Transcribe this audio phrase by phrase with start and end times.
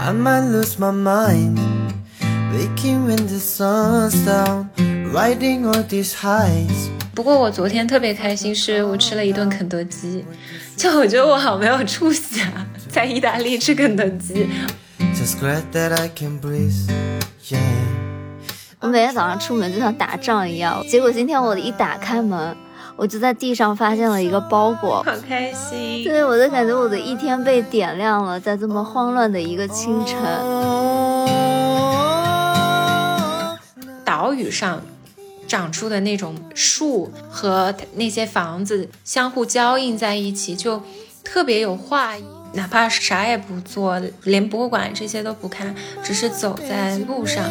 [0.00, 1.58] I might lose my mind.
[2.52, 4.68] Waking when the sun's down,
[5.12, 6.88] riding all these highs.
[7.14, 10.24] 不过我昨天特别开心，是我吃了一顿肯德基，
[10.76, 14.48] 就我觉得我好没有出息啊，在意大利吃肯德基。
[15.14, 16.88] Just glad that I can breathe.
[17.48, 17.58] Yeah.
[18.78, 22.56] 我每天早上出门就像打仗一样，结果今天我一打开门，
[22.98, 25.00] 我就在地上发现了一个包裹。
[25.04, 26.02] 好开心！
[26.02, 30.18] 对，我就感觉我的一天被点亮了，在这么慌乱的一个清晨。
[34.04, 34.82] 岛屿上
[35.46, 40.82] 长出的那种树和那些房子相互交映在一起，就
[41.22, 42.24] 特别有画意。
[42.54, 47.44] 哪怕啥也不做，连博物馆这些都不看，只是走在路上，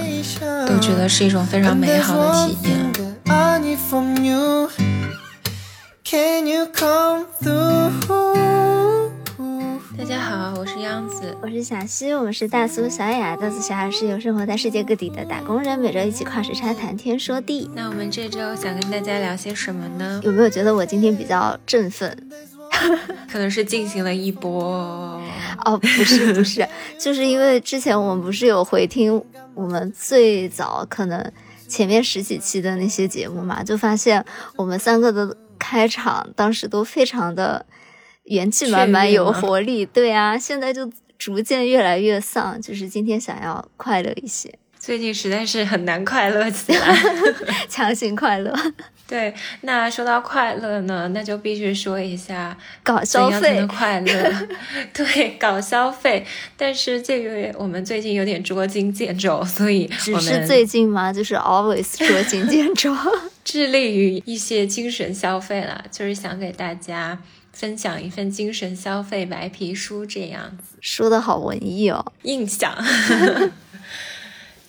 [0.67, 2.91] 都觉得是一种非常美好的体验。
[6.09, 7.91] Can you come through?
[9.97, 11.35] 大家好，我是央子。
[11.41, 13.35] 我是小西，我们是大苏小雅。
[13.35, 17.69] 大苏小雅是由生活在世界各地的打工人，每周一起跨时差谈天说地。
[17.75, 20.21] 那我们这周想跟大家聊些什么呢？
[20.23, 22.17] 有没有觉得我今天比较振奋？
[23.29, 25.21] 可能是进行了一波，
[25.65, 26.65] 哦，不是不是，
[26.97, 29.21] 就是因为之前我们不是有回听
[29.53, 31.33] 我们最早可能
[31.67, 34.23] 前面十几期的那些节目嘛，就发现
[34.55, 35.35] 我们三个的
[35.67, 37.65] 开场当时都非常的
[38.23, 39.85] 元气满满、有活力。
[39.85, 46.95] 对啊，现在就逐渐越来越丧，就是今天想要快乐一些，最近实在是很难快乐起来。
[47.67, 48.55] 强行快乐，
[49.07, 53.67] 对，那说到快乐呢，那就必须说一下搞消费怎样才能。
[53.67, 54.47] 快乐？
[54.93, 56.25] 对，搞消费。
[56.57, 61.13] 但是这个我们最近有点捉襟见肘，所以只我们是最近吗？
[61.13, 62.93] 就是 always 捉襟见肘。
[63.45, 67.17] 致力于一些精神消费啦，就是想给大家
[67.53, 70.75] 分享一份精神消费白皮书这样子。
[70.81, 72.11] 说的好文艺哦。
[72.23, 72.75] 印象。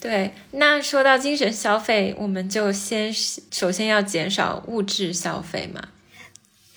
[0.00, 5.82] 对，那说到精神消费，我们就先首先要减少物质消费嘛。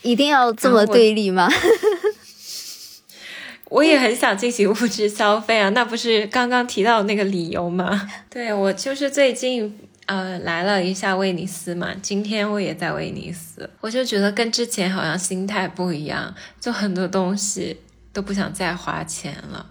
[0.02, 1.50] 一定要这么对立吗？
[3.70, 8.10] 我也很想进行物质消费啊，那不是刚刚提到那个理由吗？
[8.30, 17.78] 对我就是最近呃来了一下威尼斯嘛，今天我也在威尼斯，我就觉得跟之前好像心态不一样，就很多东西
[18.12, 19.68] 都不想再花钱了，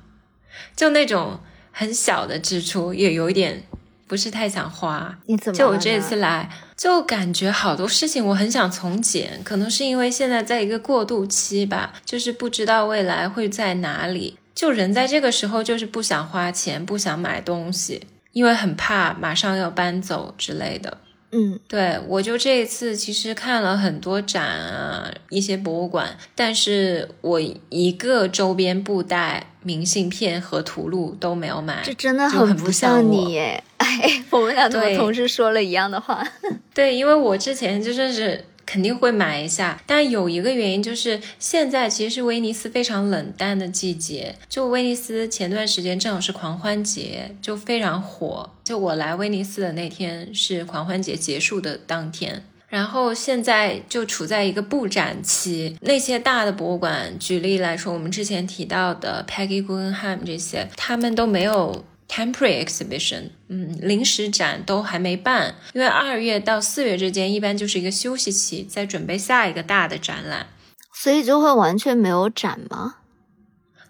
[0.75, 1.39] 就那种
[1.81, 3.63] 很小的支出也有一点
[4.07, 5.19] 不是太想花。
[5.25, 14.37] 你怎么就我这呢次来，就感觉好多事情我很想从简，可能是因为现在在一个过渡期吧，就是不知道未来会在哪里。
[14.55, 20.99] 就人在这个时候就是不想花钱，不想买东西，因为很怕马上要搬走之类的。
[21.33, 33.63] 嗯，对我就这一次其实看了很多展啊，一些博物馆，但是我一个周边布袋、明信片和图录都没有买，这真的很不像你耶。
[33.77, 36.27] 哎， 我们俩怎么同时说了一样的话？
[36.75, 48.49] 对，因为我之前就是是肯定会买一下，但有一个原因就是现在其实是威尼斯非常冷淡的季节，就威尼斯前段时间正好是狂欢节，就非常火。
[48.63, 52.45] 就我来威尼斯的那天是狂欢节结束的当天。
[52.69, 70.49] 然后现在就处在一个布展期，那些大的博物馆，举例来说，我们之前提到的 Peggy Guggenheim 这些，他们都没有 temporary exhibition，嗯，临时展都还没办，因为二月到四月之间一般就是一个休息期，在准备下一个大的展览。
[70.93, 72.97] 所以就会完全没有展吗？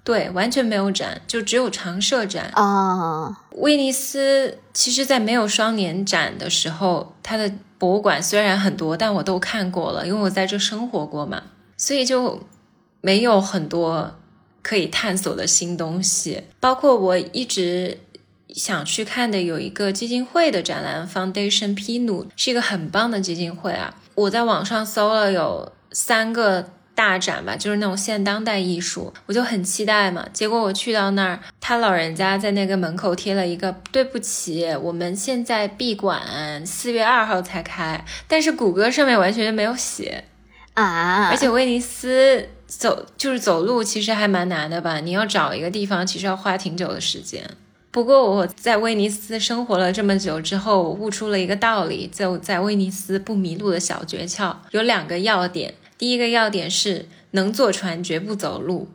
[0.04, 2.50] 对，完全没有展，就只有常设展。
[2.54, 11.42] 啊，威尼斯其实，在没有双年展的时候，它的博物馆虽然很多，但我都看过了，因为我在这生活过嘛，
[11.76, 12.46] 所以就
[13.00, 14.18] 没有很多
[14.62, 16.44] 可以探索的新东西。
[16.60, 17.98] 包括我一直
[18.54, 23.94] 想去看的有一个基金会的展览，Foundation Pinu 是一个很棒的基金会啊。
[24.14, 30.26] 我在网上搜了有三个大展吧，就是那种现当代艺术，我就很期待嘛。
[30.32, 40.24] 结果我去到那儿，他老人家在那个门口贴了一个“对不起，我们现在闭馆，四月二号才开”，但是谷歌上面完全就没有写。
[40.74, 45.00] 啊，而且威尼斯走就是走路，其实还蛮难的吧？
[45.00, 47.42] 你要找一个地方，其实要花挺久的时间。
[47.90, 55.74] 不过我在威尼斯生活了这么久之后，我悟出了一个道理，就在威尼斯不迷路的小诀窍有两个要点。
[55.98, 58.88] 第一个要点是能坐船绝不走路，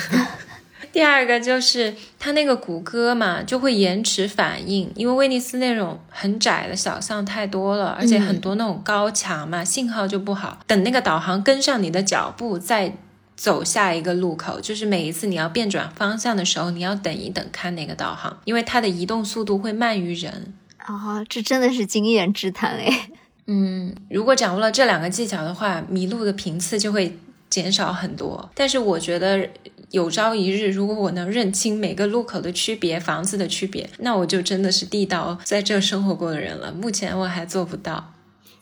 [0.92, 10.58] 第二个就是它那个谷歌嘛，就会延迟反应，因为威尼斯那种很窄的小巷太多了，而且很多那种高墙嘛，信号就不好。
[10.66, 12.96] 等那个导航跟上你的脚步，再
[13.36, 20.54] 走下一个路口，就是每一次你要变转方向的时候，你要等一等看那个导航，因为它的移动速度会慢于人。
[20.78, 23.10] 啊，这真的是经验之谈哎。
[23.46, 27.18] 嗯，如果掌握了这两个技巧的话，迷路的频次就会
[27.50, 28.50] 减少很多。
[28.54, 29.48] 但是我觉得
[29.90, 36.72] 有朝一日，如果我能认清每个路口的区别、房子的区别，那我就真的是地道在这生活过的人了。
[36.72, 38.14] 目前我还做不到。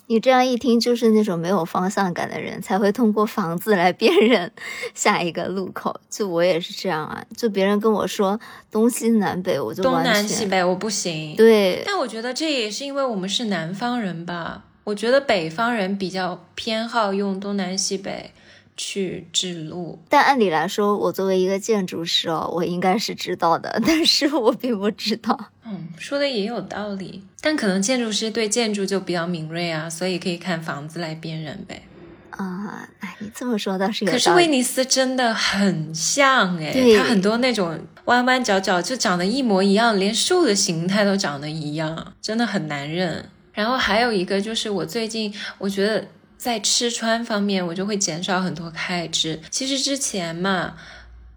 [0.06, 4.50] 你这样一听，就是那种没有方向感的人才会通过房子来辨认
[4.94, 5.98] 下一个路口。
[6.10, 8.38] 就我也是这样啊，就别人跟我说
[8.70, 11.34] 东西南北，我就东南西北我不行。
[11.36, 14.64] 对，但我觉得这也是因为我们是南方人吧。
[14.84, 18.32] 我觉得北方人比较偏好用东南西北。
[18.76, 25.38] 去指路，但按理来说，我作为一个建筑师哦，我应该是知道的， 但是我并不知道。
[25.64, 31.82] 嗯，说的也有道理，但可能建筑师对建筑就比较敏锐啊，所以可以看房子来辨认呗。
[32.30, 34.10] 啊，哎，你这么说倒是有。
[34.10, 43.30] 可是威尼斯真的很像哎，它很多那种弯弯角角就长得一模一样，连树的形态都长得一样，真的很难认。
[43.52, 46.04] 然后还有一个就是我最近我觉得。
[46.36, 49.40] 在吃穿方面，我就会减少很多开支。
[49.50, 50.74] 其实之前嘛，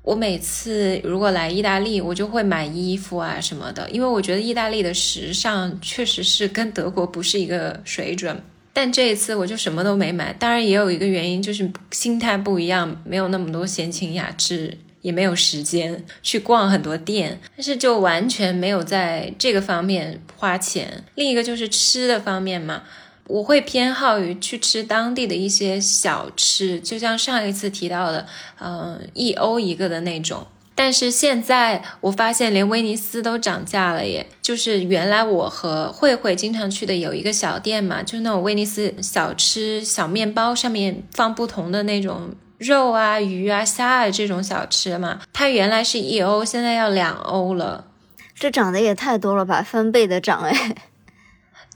[0.02, 8.42] 我每次如果来意大利，我就会买衣服啊什么的，因为我觉得意大利的时尚确实是跟德国不是一个水准。
[8.74, 21.04] 但这一次我就什么都没买，当然也有一个原因，就是心态不一样，没有那么多闲情雅致，也没有时间去逛很多店，但是就完全没有在这个方面花钱。
[21.16, 22.84] 另一个就是吃的方面嘛。
[23.28, 28.26] 我会偏好于去吃当地的一些小吃，就像上一次提到的，
[28.60, 30.48] 嗯，一欧一个的那种。
[30.74, 34.28] 但是现在我发现连威尼斯都涨价了耶！
[34.44, 45.20] 就是原来我和慧慧经常去的有一个小店嘛，就那种威尼斯小吃小面包，上面放不同的那种肉啊、鱼啊、虾啊这种小吃嘛。
[45.34, 47.88] 它原来是一欧，现在要两欧了，
[48.36, 50.76] 这涨的也太多了吧，翻倍的涨哎！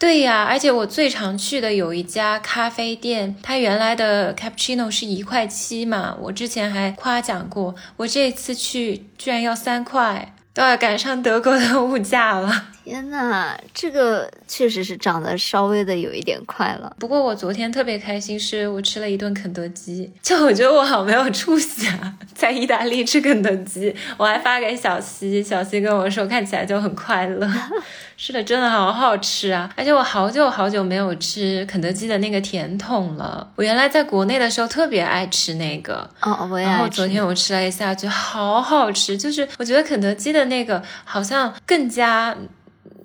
[0.01, 12.69] 对呀，而且我最常去的有一家咖啡店，它原来的 cappuccino 是一块七嘛，我之前还夸奖过，我这次去居然要三块，都要赶上德国的物价了。
[12.83, 16.93] 天呐，这个确实是长得稍微的有一点快了。
[16.99, 27.47] 不过我昨天特别开心，是我吃了一顿肯德基，就我觉得我好没有出息啊，在意大利吃肯德基，我还发给小西，小西跟我说看起来就很快乐。
[28.17, 29.71] 是的，真的好好吃啊！
[29.75, 33.49] 而且我好久好久没有吃肯德基的那个甜筒了。
[33.55, 39.17] 我原来在国内的时候特别爱吃那个，哦，我也然后昨天我吃了一下，觉得好好吃。
[39.17, 42.35] 就是我觉得肯德基的那个好像更加。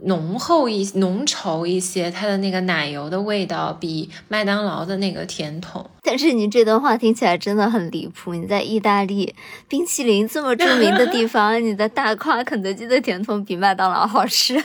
[0.07, 5.89] 浓厚一浓稠一些，它的那个奶油的味道比麦当劳的那个甜筒。
[6.03, 8.33] 但是你这段话听起来真的很离谱。
[8.33, 9.35] 你在意大利
[9.69, 14.57] 冰淇淋这么著名的地方，你在大夸肯德基的甜筒比麦当劳好吃。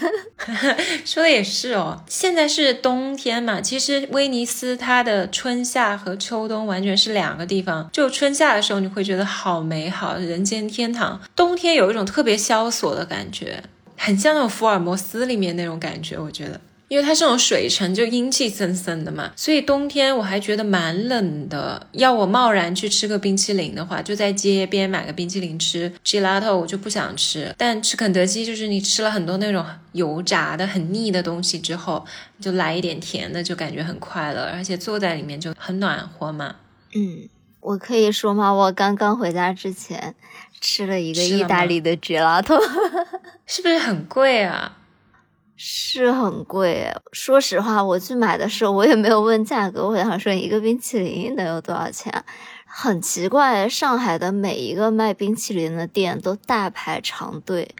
[1.03, 2.03] 说的也是哦。
[2.07, 7.89] 现在是冬天嘛，其实威尼斯它的春夏和秋冬完全是两个地方。
[7.91, 13.63] 就春夏的时候你会觉得好美好，人间天堂；冬天有一种特别萧索的感觉。
[14.03, 21.85] 很像那种福尔摩斯里面那种感觉，我觉得，因为它是那种水城，就阴气森森的嘛，所以冬天我还觉得蛮冷的。
[21.91, 27.53] 要我贸然去吃个冰淇淋的话，就在街边买个冰淇淋吃，gelato 我就不想吃。
[27.55, 32.03] 但吃肯德基，就是你吃了很多那种油炸的很腻的东西之后，
[32.39, 36.55] 就来一点甜的，就感觉很快乐，而且坐在里面就很暖和嘛。
[36.95, 37.29] 嗯，
[37.59, 38.51] 我可以说吗？
[38.51, 40.15] 我刚刚回家之前。
[40.63, 42.55] 吃了一个意大利的 gelato，
[43.53, 44.77] 是不是很贵啊？
[45.57, 46.89] 是很贵。
[47.11, 52.23] 说实话，我去买的时候我也没有问价格，我想说一个冰淇淋能有多少钱？
[52.65, 57.75] 很奇怪，上海的每一个卖冰淇淋的店都大排长队。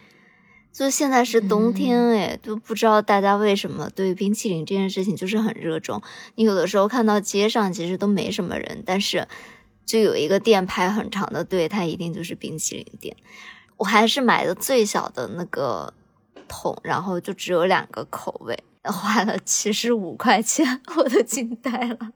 [0.70, 6.02] 就现在是冬天，哎，都不知道大家为什么对冰淇淋这件事情就是很热衷。
[6.34, 9.26] 你有的时候看到街上其实都没什么人，但是。
[9.84, 13.16] 就有一个店排很长的队，它一定就是冰淇淋店。
[13.82, 15.92] 我还是买的最小的那个
[16.46, 22.12] 桶，然后就只有两个口味， 花了七十五块钱， 我都惊呆了。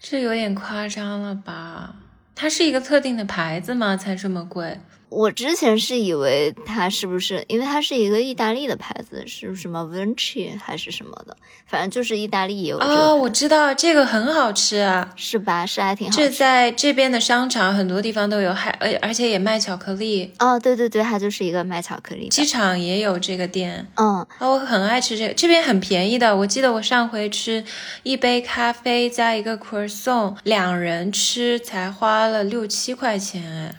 [0.00, 1.96] 这有点夸张了吧？
[2.36, 3.96] 它是一个特定的牌子吗？
[3.96, 4.80] 才这么贵？
[5.10, 11.36] 我之前是以为它是不是，因为它是一个意大利的牌子，是什么 Vinci 还是什么的，
[11.66, 12.78] 反正就是意大利也有。
[12.78, 15.64] 哦，我知道这个很好吃啊，是吧？
[15.64, 16.30] 是还挺好吃这。
[16.30, 22.28] 在这边的商场很多地方都有，还而而且也卖巧克力，哦，对对对，它就是一个卖巧克力。
[22.28, 23.86] 机场也有这个店。
[23.94, 26.36] 嗯，啊，我很爱吃这个，这边很便宜的。
[26.36, 27.64] 我记得我上回吃
[28.02, 33.74] 一杯咖啡加一个 croissant，两人吃才花了六七块钱哎。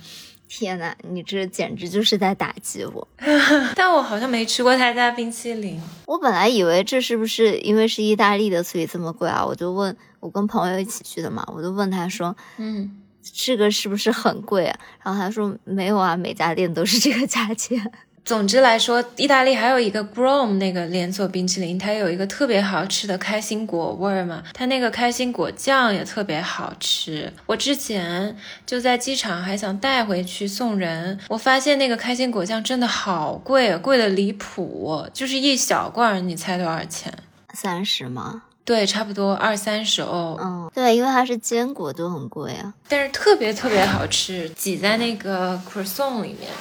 [0.50, 3.08] 天呐，你这简直就是在打击我！
[3.78, 5.80] 但我好像没吃过他家冰淇淋。
[6.08, 9.46] 我本来以为这是不是因为是意大利的，所以这么贵啊？
[9.46, 14.80] 我就问我跟朋友一起去的嘛，我就问他说，嗯，这个是不是很贵啊？
[15.04, 17.80] 然后他说没有啊，每家店都是这个价钱。
[18.26, 27.32] 总之来说，意大利还有一个 Grom 那个连锁冰淇淋，它有一个特别好吃的开心果味儿嘛，它那个开心果酱也特别好吃。
[27.46, 28.36] 我之前
[28.66, 37.12] 就在机场还想带回去送人，我发现那个开心果酱真的好贵，贵的离谱，就是一小罐儿，你猜多少钱？
[37.54, 38.44] 三十吗？
[38.64, 40.38] 对，差不多二三十欧。
[40.40, 42.72] 嗯，对，因为它是坚果，都很贵啊。
[42.88, 46.52] 但是特别特别好吃，挤在那个 croissant 里面。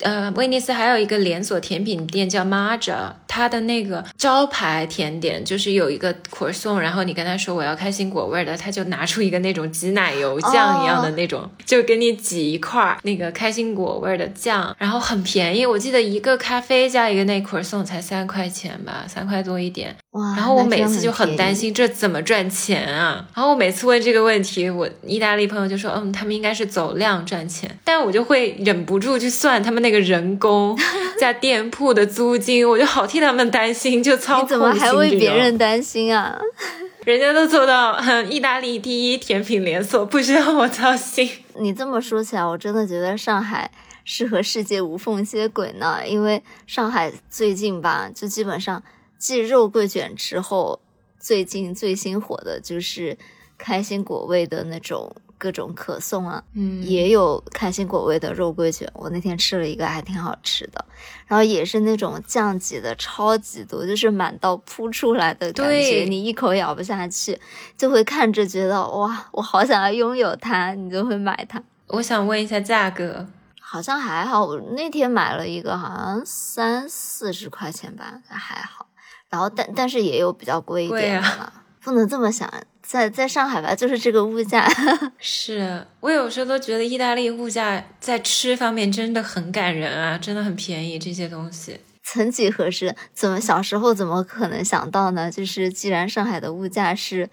[0.00, 19.96] 呃，威尼斯还有一个连锁甜品店叫 Marja，它的那个招牌甜点就是有一个 croissant，然后你跟他说我要开心果味的，他就拿出一个那种挤奶油酱一样的那种，就给你挤一块儿那个开心果味的酱，然后很便宜，我记得一个咖啡加一个那 croissant 才三块钱吧，三块多一点。
[20.12, 21.36] 哇，然后我每次就很。
[21.36, 23.24] 担心这怎么赚钱啊？
[23.34, 30.76] 然后我每次问这个问题，我意大利朋友就说，嗯，他们应该是走量赚钱，但我就会忍不住去算他们那个人工
[31.20, 36.38] 加店铺的租金，我就好替他们担心，就操控你怎么还为别人担心啊？
[37.04, 41.30] 人家都做到，嗯，意大利第一甜品连锁，不需要我操心。
[41.60, 43.70] 你这么说起来，我真的觉得上海
[44.04, 46.00] 是和世界无缝接轨呢。
[46.06, 48.82] 因为上海最近吧，就基本上
[49.18, 50.80] 继肉桂卷之后，
[51.18, 53.18] 最近最新火的就是
[53.56, 58.90] 开心果味的那种各种可颂啊，嗯也有开心果味的肉桂卷。
[58.94, 60.84] 我那天吃了一个，还挺好吃的。
[61.26, 67.38] 然后也是那种酱挤的超级多，就是满到扑出来的感觉，你一口咬不下去，
[67.76, 71.62] 就会看着觉得哇，我好想要拥有它，你就会买它。
[71.88, 73.26] 我想问一下价格，
[73.60, 78.87] 好像还好，我那天买了一个，好像三四十块钱吧，还好。
[79.30, 82.50] 然后但但是也有比较贵一贵点的啊，不能这么想，
[82.82, 84.66] 在在上海吧，就是这个物价，
[85.18, 91.80] 是我有时候都觉得意大利物价在吃方面真的很感人啊，真的很便宜这些东西。
[92.02, 95.30] 曾几何时，怎么小时候怎么可能想到呢？
[95.30, 97.28] 就是既然上海的物价是，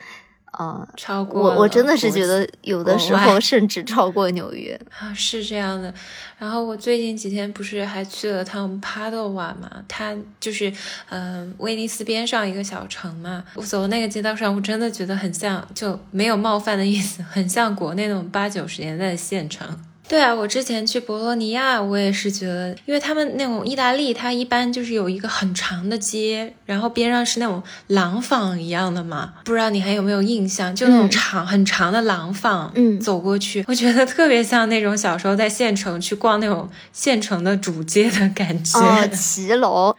[0.58, 4.80] 呃，超过我我真的是觉得有的时候 甚至超过纽约。
[4.98, 5.94] 啊，是这样的。
[6.38, 9.70] 然后我最近几天不是还去了趟帕多瓦嘛？
[9.88, 10.72] 它就是
[11.10, 13.44] 嗯、威尼斯边上一个小城嘛。
[13.56, 19.68] 我走的那个街道上，我真的觉得很像，就没有冒犯的意思，很像国内那种八九十年代的县城。
[20.08, 30.74] 对啊，我之前去博洛尼亚，我也是觉得，因为他们那种意大利，它一般就是有一个很长的街，然后边上是那种廊坊一样的嘛，不知道你还有没有印象？
[30.76, 38.80] 就那种嗯长、很长的廊坊，嗯走过去，我觉得特别像那种小时候在县城去逛那种县城的主街的感觉。
[38.80, 39.96] 哦， 骑楼，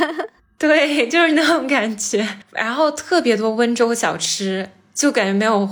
[0.58, 2.26] 对，就是那种感觉。
[2.52, 5.68] 然后特别多温州小吃，就感觉没有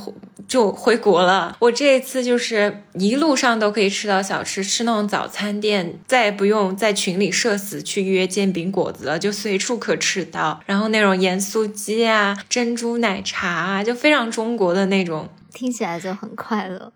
[0.46, 1.56] 就回国了。
[1.60, 10.60] 我这一次就是一路上都可以吃到小吃，吃那种早餐店，再也不用在群里社死去约煎饼果子了，就随处可吃到。
[10.66, 15.28] 然后那种盐酥鸡啊、珍珠奶茶啊，就非常中国的那种。
[15.52, 16.92] 听起来就很快乐。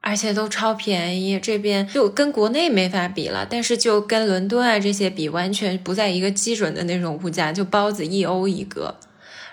[0.00, 7.52] 而且都超便宜，这边就跟国内没法比了，但是就跟伦敦啊这些比，完全不在一个基准的那种物价。
[7.52, 8.94] 就包子一欧一个，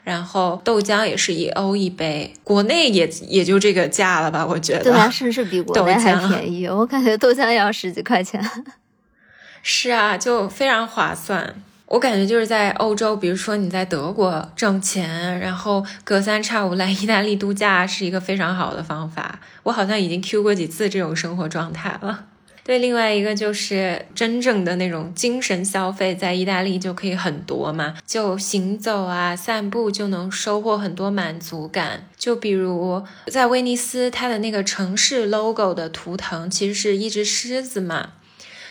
[0.05, 4.45] 然后豆浆也是一欧一杯，国内也也就这个价了吧？
[4.45, 4.83] 我觉得。
[4.83, 6.67] 对啊，甚至比国豆内还便宜。
[6.67, 8.39] 我感觉豆浆也要十几块钱。
[9.63, 11.55] 是啊，就非常划算。
[11.87, 19.39] 我感觉就是在欧洲，比如说你在德国挣钱，然后隔三差五来意大利度假，是一个非常好的方法。
[19.63, 22.25] 我好像已经 Q 过几次这种生活状态了。
[22.65, 32.09] 对，另外一个就是真正的那种精神消费，在意大利就可以很多嘛，就行走啊、散步就能收获很多满足感。
[32.17, 38.13] 就比如在威尼斯，它的那个城市 logo 的图腾其实是一只狮子嘛，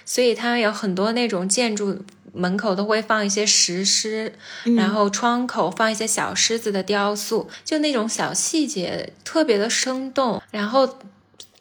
[0.04, 2.00] 所以它有很多那种建筑
[2.32, 4.32] 门口都会放一些石狮，
[4.76, 10.42] 然后窗口放一些小狮子的雕塑，就那种小细节特别的生动。
[10.50, 10.98] 然后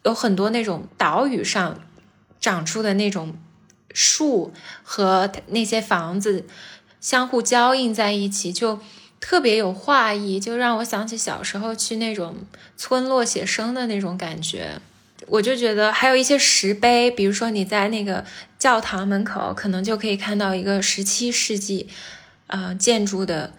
[0.03, 1.79] 有很多那种岛屿上
[2.43, 3.37] 长出的那种
[3.93, 4.51] 树
[4.83, 6.45] 和那些房子
[6.99, 8.81] 相互交映在一起，就
[9.21, 12.45] 特别有画意，就让我想起小时候去那种
[12.75, 14.81] 村落写生的那种感觉。
[15.27, 18.25] 我就觉得还有一些石碑，比如说你在那个
[18.59, 21.87] 教堂门口，可能就可以看到一个十七世纪，
[22.47, 23.53] 呃，建筑的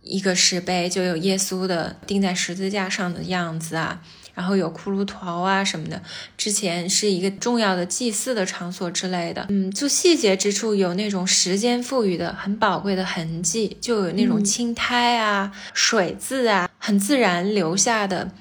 [0.00, 4.00] 一个石碑，就有耶稣的钉在十字架上的样子啊，
[4.34, 6.02] 然后有骷髅头啊什么的。
[6.36, 18.32] 之前是一个重要的祭祀的场所之类的，嗯，就细节之处有那种时间赋予的很宝贵的痕迹，就有那种青苔啊、水渍啊，很自然留下的，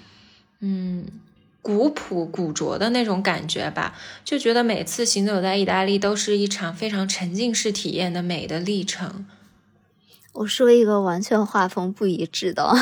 [0.60, 1.05] 嗯。
[1.63, 3.93] 古朴古拙的那种感觉吧，
[4.25, 9.27] 就觉得每次行走在意大利都是一场非常沉浸式体验的美的历程。
[10.33, 12.74] 我说一个完全画风不一致的，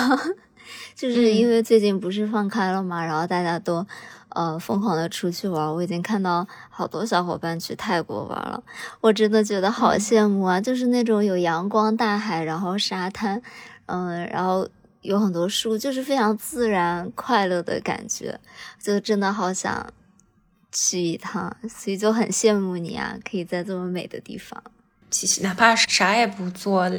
[0.95, 3.85] 就是因为最近不是放开了嘛，然后大家都
[4.29, 8.63] 呃疯狂的出去玩，我已经看到好多小伙伴去泰国玩了，
[9.01, 10.59] 我真的觉得好羡慕啊！
[10.59, 13.41] 就是那种有阳光、大海，然后沙滩，
[13.85, 14.67] 嗯，然后。
[15.01, 18.37] 有很多树，就是非常自然、快乐的感觉，
[18.83, 19.87] 就真的好想
[20.73, 24.61] 去一趟，所以就很羡慕你啊，可以在这么美的地方。
[25.11, 26.91] 其实哪怕啥也不做，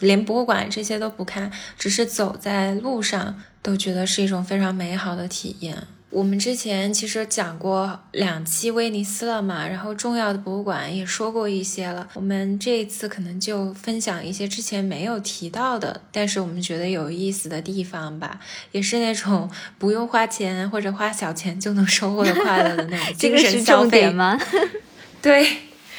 [0.00, 5.86] 连博物馆这些都不看，只是走在路上，都觉得是一种非常美好的体验。
[6.10, 12.08] 我们之前其实讲过两期威尼斯了嘛，然后重要的博物馆也说过一些了。
[12.14, 18.38] 我们这一次可能就分享一些之前没有提到的，但是我们觉得有意思的地方吧，
[18.70, 24.40] 也是那种不用花钱或者花小钱就能收获的快乐的那种精神消费 吗？
[25.20, 25.44] 对，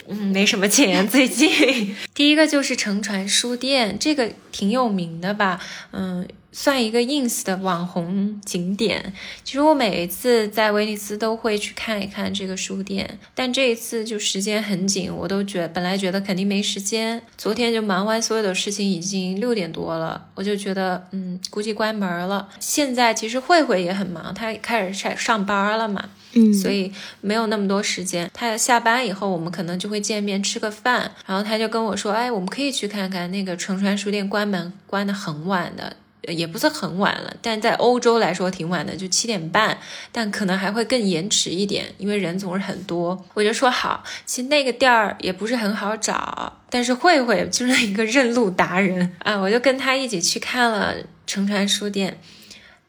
[0.08, 1.96] 嗯，没什么钱最近。
[2.14, 5.60] 第一个就是乘船书店，这个挺有名的吧？
[5.92, 6.28] 嗯。
[6.58, 9.12] 算一个 ins 的网红景点。
[9.44, 17.22] 其实我每一次在威尼斯都会去看一看这个书店，但这一次就时间很紧，我都觉本来觉得肯定没时间。
[17.38, 22.48] 昨天就忙完所有的事情，已经六点多了，我就觉得嗯，估计关门了。
[22.62, 28.32] 现在其实慧慧也很忙，她开始上上班了嘛，嗯，所以没有那么多时间。
[28.34, 35.98] 她下班以后，我们可能就会见面吃个饭，然后她就跟我说，哎，我们可以去看看那个乘船书店，关门关的很晚的。
[36.34, 39.78] 也不是很晚了，但在欧洲来说挺晚的，就七点半，
[40.12, 43.26] 但可能还会更延迟一点，因为人总是很多。
[43.34, 50.96] 我就说好，其实那个店儿也不是很好找，但是慧慧就是一个认路达人啊，我就跟他一起去看了
[51.28, 52.20] 乘船书店，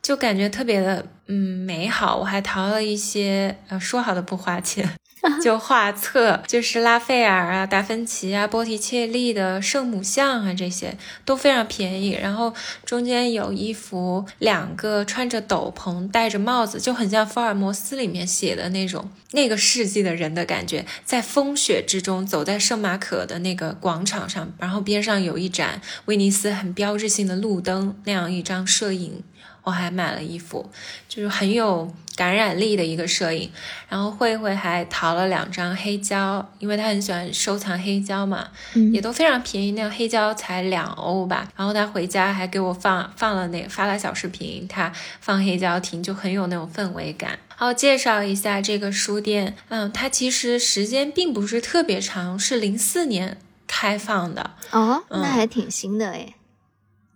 [0.02, 1.34] 就感觉特别的嗯
[1.66, 2.16] 美好。
[2.16, 4.88] 我还淘了一些，呃，说好的不花钱。
[5.42, 12.10] 就画册，就是拉斐尔啊、达芬奇啊、波提切利的圣母像啊，这些都非常便宜。
[12.10, 29.22] 然后中间有一幅两个穿着斗篷、戴着帽子，就很像福尔摩斯里面写的那种那个世纪的人的感觉，在风雪之中走在圣马可的那个广场上，然后边上有一盏威尼斯很标志性的路灯，那样一张摄影。
[29.64, 30.70] 我还买了一幅，
[31.08, 33.50] 就是很有感染力的一个摄影。
[33.88, 41.46] 然后慧慧还淘了两张黑胶，因为她很喜欢收藏黑胶嘛，嗯也都非常便宜，那个黑胶才两欧吧。
[41.54, 47.38] 然后她回家还给我放放了那个发了小视频，她放黑胶听就很有那种氛围感。
[47.54, 56.34] 好，介绍一下这个书店，嗯，它其实时间并不是特别长，是零四年开放的哦，那还挺新的诶。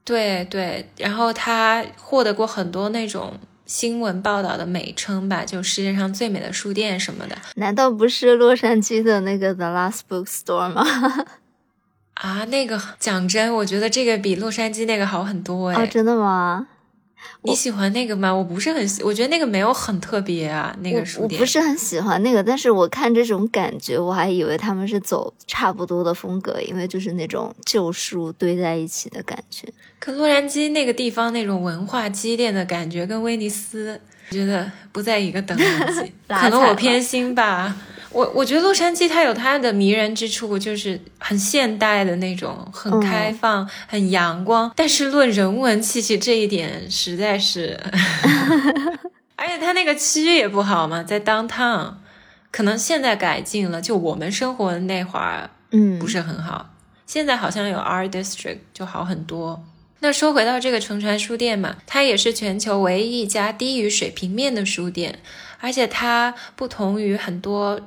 [0.02, 3.38] 对对，然后他获得过很多那种
[3.70, 7.38] 新闻报道的美称吧，就世界上最美的书店什么的。
[7.54, 10.84] 难道不是洛杉矶的那个 The Last Bookstore 吗？
[12.14, 15.80] 啊，那个讲真，我觉得这个比洛杉矶那个好很多哎。
[15.80, 16.66] 哦，真的吗？
[17.42, 18.34] 你喜欢那个吗？
[18.34, 20.76] 我不是很喜，我觉得那个没有很特别啊。
[20.80, 29.66] 那个书店我不是很喜欢那个，但是我看这种感觉，我还以为他们是走差不多的风格，因为就是那种旧书堆在一起的感觉。
[29.98, 34.00] 可洛杉矶那个地方那种文化积淀的感觉，跟威尼斯我
[34.30, 37.74] 觉得不在一个等级， 可能我偏心吧。
[38.12, 44.72] 我我觉得洛杉矶它有它的迷人之处，就是很现代的那种，很开放，很阳光。
[44.74, 47.78] 但是论人文气息这一点，实在是，
[49.36, 51.92] 而且它那个区域也不好嘛，在 downtown，
[52.50, 56.70] 可能现在改进了，就我们生活的那会儿，嗯，不是很好。
[57.06, 59.64] 现在好像有 art district 就好很多。
[60.00, 65.20] 那说回到这个乘船书店嘛，它也是全球唯一一家低于水平面的书店。
[65.62, 67.78] 而且它不同于很多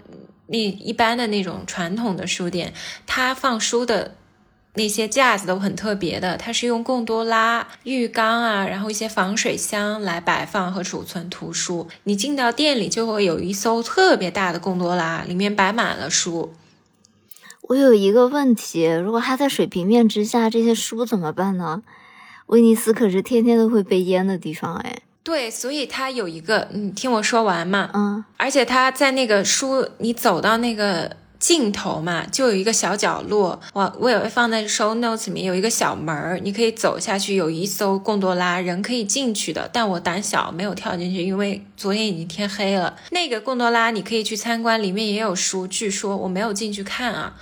[0.46, 2.72] 那一般的那种传统的书店，
[3.08, 4.14] 它放书的
[4.76, 11.88] 那些架子都很特别的，它是用贡多拉、浴缸啊，然后一些防水箱来摆放和储存图书。
[12.04, 16.54] 你进到店里就会有一艘特别大的贡多拉，里面摆满了书。
[17.70, 21.82] 我有一个问题，如果它在水平面之下，这些书怎么办呢？
[22.48, 25.02] 威尼斯可是天天都会被淹的地方，哎。
[25.24, 27.90] 对，所以它有一个，你听我说完嘛。
[27.94, 28.24] 嗯。
[28.38, 31.18] 而且它在那个书，你走到那个。
[31.40, 39.70] 尽头嘛，就有一个小角落，我我也会放在 show notes 里面，有一个小门儿，你可以走下去，有一艘贡多拉，人可以进去的。
[39.74, 42.96] 但我胆小，没有跳进去，因为昨天已经天黑了。
[43.12, 47.36] 那个贡多拉你可以去参观，里面也有书，据说我没有进去看啊，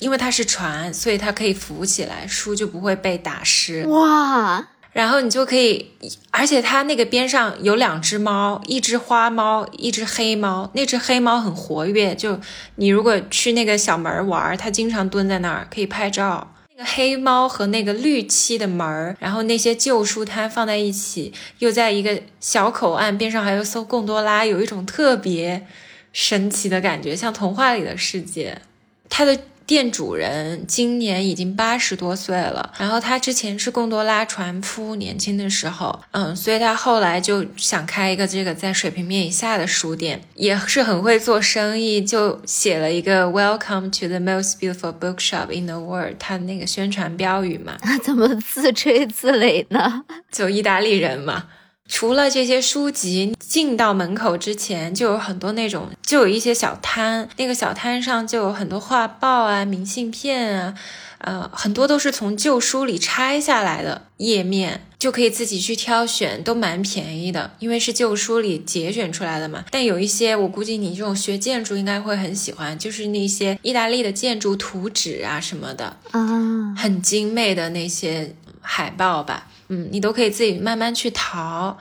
[0.00, 3.86] 因为它是船，所以它可以浮起来，书就不会被打湿。
[3.86, 4.66] 哇！
[4.92, 5.92] 然后你就可以，
[6.32, 10.68] 而且它那个边上有两只猫，一只花猫，一只黑猫。
[10.74, 12.40] 那只黑猫很活跃，就
[12.74, 16.52] 你如果去那个小门玩，它经常蹲在那儿，可以拍照。
[16.74, 25.64] 那个黑猫和那个绿漆的门儿，然后那些旧书摊放在一起，又在一个小口岸边上，还有艘贡多拉，有一种特别
[26.12, 28.60] 神奇的感觉，像童话里的世界。
[29.08, 29.38] 它的。
[29.70, 50.02] 店主人今年已经八十多岁了，然后他之前是贡多拉船夫，年轻的时候，嗯，所以他后来就想开一个这个在水平面以下的书店，也是很会做生意，就写了一个 Welcome to the most beautiful bookshop in the world，他那个宣传标语嘛， 怎么自吹自擂呢？
[50.32, 51.44] 就意大利人嘛。
[51.90, 60.74] 除了这些书籍，进到门口之前就有很多那种，就有一些小摊，那个小摊上就有很多画报啊、明信片啊，
[61.18, 69.64] 呃，很多都是从旧书里拆下来的页面，就可以自己去挑选，都蛮便宜的，因为是旧书里节选出来的嘛。
[69.70, 79.48] 但有一些，我估计你这种学建筑应该会很喜欢，就是那些意大利的建筑图纸啊什么的啊，很精美的那些海报吧。
[79.72, 81.78] 嗯，你都可以自己慢慢去淘，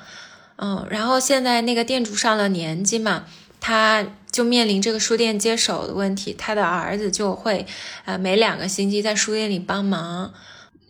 [0.58, 3.25] 嗯，然后现在那个店主上了年纪嘛，
[3.60, 7.65] 他就面临这个书店接手的问题，他的儿子就会，
[8.06, 10.32] 呃，每两个星期在书店里帮忙，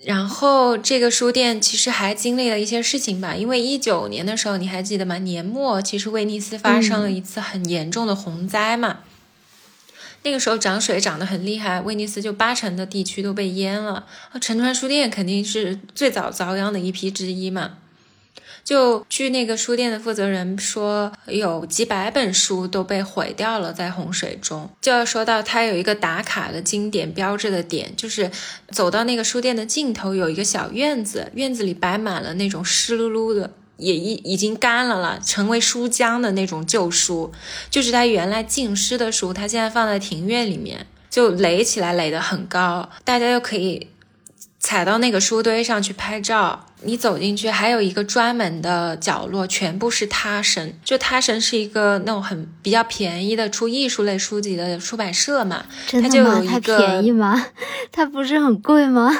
[0.03, 5.17] 然后这个书店其实还经历了一些事情吧，因为一九年的时候你还记得吗？
[5.19, 8.99] 年末其实威尼斯发生了一次很严重的洪灾嘛。
[10.29, 14.05] 那个时候涨水涨得很厉害，威尼斯就八成的地区都被淹了。
[14.39, 17.79] 沉船书店肯定是最早遭殃的一批之一嘛。
[18.63, 24.69] 就据那个书店的负责人说，有几百本书都被毁掉了在洪水中。
[24.79, 28.29] 就要说到它有一个打卡的经典标志的点，就是
[28.69, 33.49] 走到那个书店的尽头有一个小院子，院子里摆满了那种湿漉漉的。
[33.79, 37.31] 也已已经干了了，成为书浆的那种旧书，
[37.71, 43.87] 就是他原来浸湿的书，他现在放在庭院里面，就垒起来，垒得很高，大家又可以
[44.59, 46.65] 踩到那个书堆上去拍照。
[46.81, 56.41] 你走进去，还有一个专门的角落，全部是他神，就他神是一个那种很比较便宜的出艺术类书籍的出版社嘛，真的吗？
[56.47, 57.47] 它便宜吗？
[57.91, 59.11] 它不是很贵吗？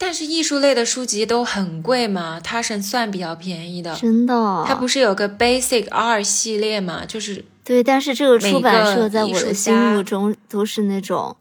[0.00, 3.96] 但是艺术类的书籍都很贵嘛，它是算比较便宜的。
[3.96, 7.04] 真的，它不是有个 Basic R 系列嘛？
[7.04, 11.36] 就是对，但是这个出版社在我的心目中都是那种，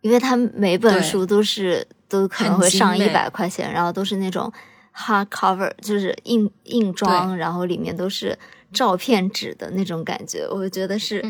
[0.00, 4.52] 因为它每本书都是都可能会上一百块钱，然后都是那种
[4.94, 8.36] hard cover，就是硬硬装，然后里面都是
[8.72, 11.24] 照片纸的那种感觉，我觉得是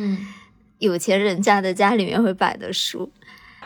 [0.78, 3.12] 有钱人家的家里面会摆的书。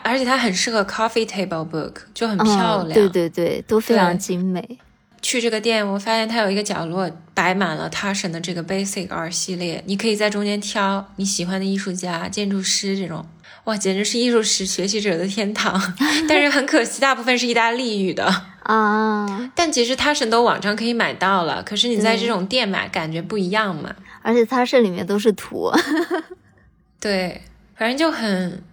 [0.03, 2.93] 而且它很适合 coffee table book，就很漂亮。
[2.93, 4.79] 对对对，都非常精美。
[5.21, 13.25] 去这个店，我发现它有一个角落摆满了他神的这个 basic art 系列，你可以在中间挑你喜欢的艺术家、建筑师这种。
[13.65, 15.79] 哇，简直是艺术史学习者的天堂。
[16.29, 18.25] 但是很可惜，大部分是意大利语的
[18.63, 19.51] 啊。
[19.53, 23.93] 但其实他神都网上可以买到了，可是你在这种店买感觉不一样嘛。
[24.21, 25.69] 而且他神里面都是图。
[27.01, 27.41] 对，
[27.75, 28.63] 反正就很。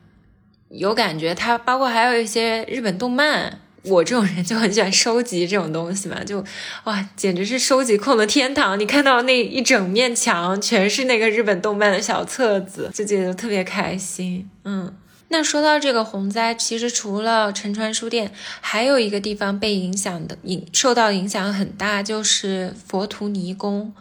[0.68, 6.44] 有感觉，它包括还有一些日本动漫，我这种人就很喜欢收集这种东西嘛，就
[6.84, 8.78] 哇，简直是收集控的天堂！
[8.78, 14.50] 你看到那一整面墙全是那个日本动漫的小册子，就觉得特别开心。
[14.64, 14.92] 嗯，
[15.28, 23.92] 那说到这个洪灾，其实除了沉船书店，还有一个地方被影响的影受到影响很大，就是佛图尼宫。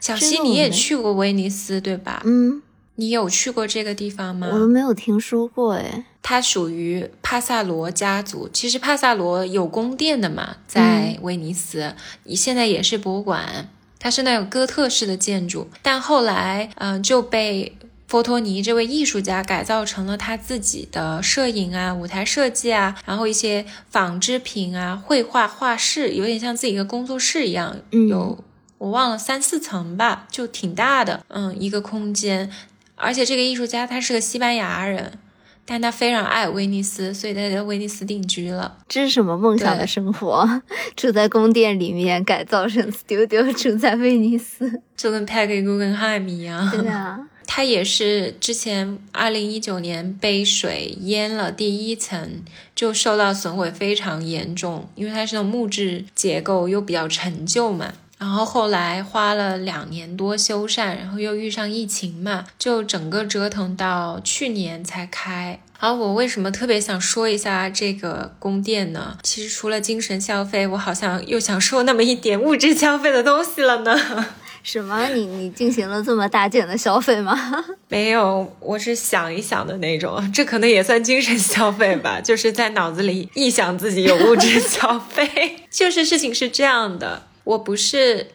[0.00, 2.22] 小溪，你也去过威尼斯对吧？
[2.24, 2.62] 嗯。
[2.96, 4.48] 你有去过这个地方吗？
[4.52, 6.04] 我都没有听说过哎。
[6.24, 8.50] 它属于帕萨罗家族。
[8.52, 13.68] 其实帕萨罗有宫殿的嘛，在威尼斯，你现在也是博物馆。
[14.00, 17.76] 它是那种哥特式的建筑，但后来嗯就被。
[18.06, 27.76] 佛托尼这位艺术家改造成了他自己的摄影啊、舞台设计啊，然后一些纺织品啊、绘画画室，有点像自己一个工作室一样，
[28.08, 28.44] 有
[28.78, 32.52] 我忘了三四层吧，就挺大的，嗯，一个空间。
[32.94, 35.18] 而且这个艺术家他是个西班牙人。
[35.66, 38.78] 但他非常爱威尼斯，所以他在威尼斯定居了。
[38.88, 40.62] 这是什么梦想的生活？
[40.94, 46.70] 住在宫殿里面，改造成 studio，住在威尼斯，就跟 Peggy Guggenheim 一样。
[46.70, 52.42] 对啊，他也是之前二零一九年被水淹了第一层，
[52.74, 57.92] 就受到损毁非常严重，因为它是那种木质结构，又比较陈旧嘛。
[58.24, 65.60] 然后后来花了两年多修缮，然后又遇上疫情嘛，就整个折腾到去年才开。
[65.76, 69.18] 好，我为什么特别想说一下这个宫殿呢？
[69.22, 73.94] 其实除了精神消费，我好像又想说那么一点物质消费的东西了呢。
[74.64, 75.06] 什么？
[75.08, 77.38] 你你进行了这么大件的消费吗？
[77.88, 85.56] 没有，我是想一想的那种，这可能也算精神消费吧，就是在脑子里臆想自己有物质消费。
[85.70, 87.24] 就是事情是这样的。
[87.44, 88.28] 我不是，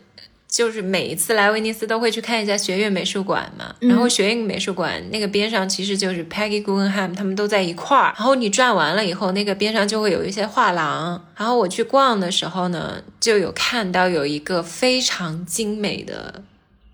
[0.48, 3.76] 就是每一次来威尼斯都会去看一下学院美术馆嘛。
[3.80, 8.14] 然后学院美术馆那个边上其实就是 Peggy Guggenheim，他们都在一块儿。
[8.18, 11.28] 然后你转完了以后，那个边上就会有一些画廊。
[11.36, 16.44] 然后我去逛的时候呢，就有看到有一个非常精美的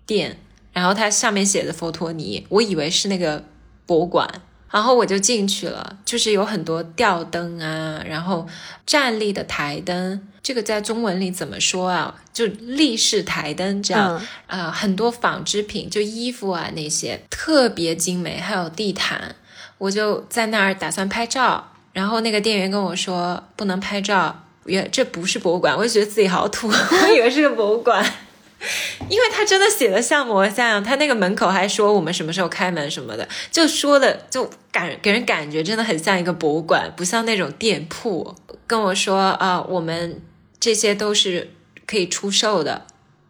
[0.06, 0.38] 店，
[0.72, 3.44] 然后它上面写的佛托尼，我以为是那个
[3.84, 4.42] 博物馆。
[4.76, 8.46] 然后我就进去了，就是有很多吊灯啊，然后
[8.84, 12.14] 站立的台灯，这个在中文里怎么说啊？
[12.30, 19.34] 就立式台灯这样，啊，很多纺织品，就衣服啊那些特别精美，还有地毯，
[19.78, 28.04] 我就在那儿打算拍照，然后那个店员跟我说不能拍照，原这不是博物馆，我就觉得自己好土， 我以为是个博物馆。
[29.08, 38.34] 因为他真的写的像模像样，他那个门口还说我们什么时候开门什么的，就说的就感给人感觉真的很像一个博物馆，不像那种店铺。
[38.66, 40.20] 跟我说啊，我们
[40.58, 41.52] 这些都是
[41.86, 42.86] 可以出售的，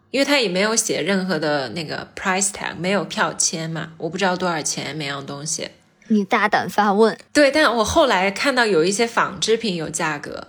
[0.09, 5.69] 因为他也没有写任何的那个 price tag，没有票签嘛，我不知道多少钱每样东西。
[6.07, 10.47] 你大胆发问，对，但我后来看到有一些纺织品有价格。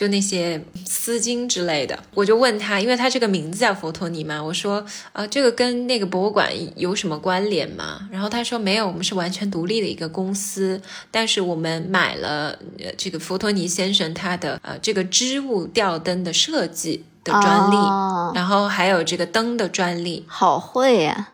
[0.00, 4.82] 就那些丝巾之类的，我就问他，因为他这个名字叫佛托尼嘛，我说，
[5.12, 8.08] 呃，这个跟那个博物馆有什么关联吗？
[8.10, 12.58] 然后他说没有，我们是完全独立的一个公司，但是我们买了
[12.96, 17.76] 这个佛托尼先生他的呃这个织物吊灯的设计的专利，
[18.34, 21.32] 然后还有这个灯的专利，好会呀。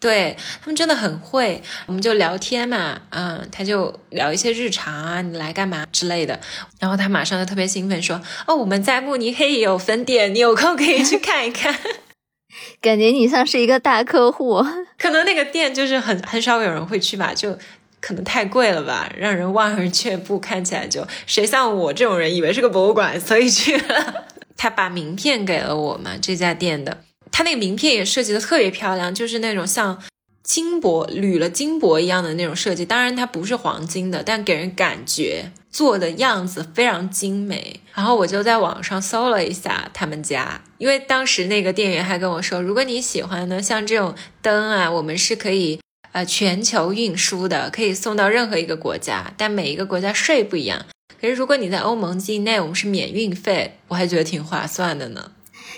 [0.00, 6.38] 对他们真的很会，我们就聊天嘛，嗯，他就聊一些日常啊，你来干嘛之类的，
[6.78, 11.74] 然后他马上就特别兴奋说，哦，我们在慕尼黑也有分店，你有空可以去看一看。
[12.80, 14.64] 感觉你像是一个大客户，
[14.98, 17.58] 可能那个店就是很很少有人会去吧，就
[18.00, 24.26] 可能太贵了吧，让人望而却步，看起来就谁像我这种人以为是个博物馆，所以去了。
[24.56, 26.98] 他把名片给了我嘛，这家店的。
[27.30, 30.02] 它那个名片也设计的特别漂亮，就是那种像
[30.42, 32.84] 金箔铝了金箔一样的那种设计。
[32.84, 37.80] 当然它不是黄金的，但给人感觉做的样子非常精美。
[37.94, 45.80] 然后我就在网上搜了一下他们家，因为当时那个店员还跟我说，如果你喜欢呢，像这种灯啊，我们是可以
[46.12, 50.86] 呃全球运输的，可以送到任何一个国家，但每一个国家税不一样。
[51.20, 55.32] 可是如果你在欧盟境内，我们是免运费，我还觉得挺划算的呢。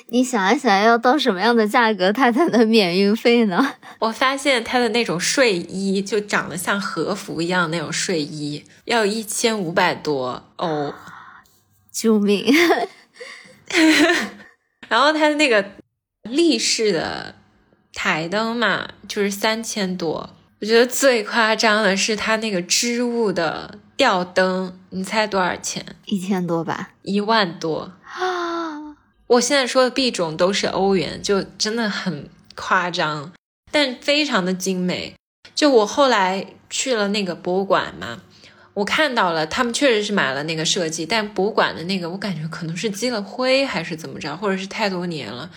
[0.08, 3.74] 你想一想，要到什么样的价格，它才能免运费呢？
[4.00, 10.92] 我发现它的那种睡衣就长得像和服一样那种睡衣，要一千五百多欧，
[11.92, 12.44] 救命！
[14.88, 15.64] 然后它的那个
[16.22, 17.36] 立式的
[17.94, 20.30] 台灯嘛，就是三千多。
[20.60, 25.84] 我觉得最夸张的是它那个织物的吊灯，你猜多少钱？
[26.06, 26.90] 一千多吧？
[27.02, 27.99] 一万多啊！
[29.30, 33.32] 我现在说的币种都是欧元，就真的很夸张，
[33.70, 35.14] 但非常的精美。
[35.54, 38.22] 就我后来去了那个博物馆嘛，
[38.74, 45.48] 我看到了他们确实是买了那个设计，但博物馆的那个我感觉可能是积了灰还是怎么着，或者是太多年了，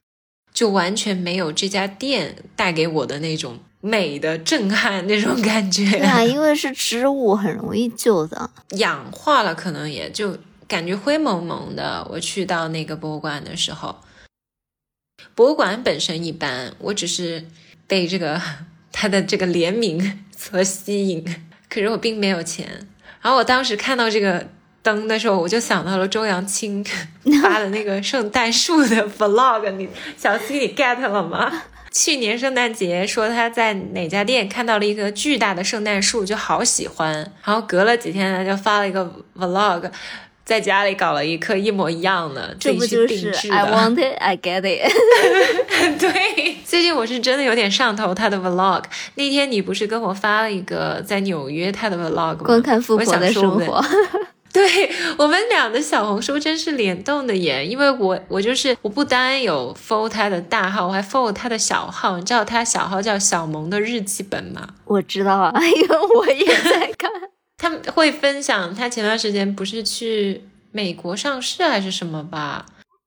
[0.54, 5.90] 就完全没有这家店带给我的那种美的震撼那种感觉。
[5.90, 10.38] 对啊， 因为是植物，很容易旧的，氧化了可能也就。
[10.74, 12.08] 感觉灰蒙蒙的。
[12.10, 13.96] 我去到那个博物馆的时候，
[15.36, 17.46] 博物馆本身一般，我只是
[17.86, 18.42] 被这个
[18.92, 21.24] 它的这个联名所吸引。
[21.70, 22.88] 可是我并没有钱。
[23.22, 24.48] 然后我当时看到这个
[24.82, 26.84] 灯的时候，我就想到了周扬青
[27.44, 29.70] 发的那个圣诞树的 vlog。
[29.74, 31.64] 你 小溪，你 get 了吗？
[31.92, 37.14] 去年圣诞节说他在哪家店看到了一个巨大的圣诞树，就好喜欢。
[37.46, 39.92] 然后隔了几天他就发了一个 vlog，
[40.46, 44.92] 在家里搞了一颗一模一样的，这不就是 I want it, I get it？
[46.00, 48.84] 对，最近我是真的有点上头他的 vlog。
[49.16, 52.44] 那天你不是跟我发了一个在纽约他的 vlog 吗？
[52.44, 53.84] 观看富婆的生活。
[54.54, 62.18] 对我们俩的小红书真是联动的耶，因为我我就是我不单有 follow 他的大号，我还 follow 他的小号。
[62.20, 64.68] 你知道他小号叫小萌的日记本吗？
[64.86, 67.10] 我知道啊，因为我也在看。
[67.64, 72.66] 他会分享他前段时间不是去美国上市还是什么吧？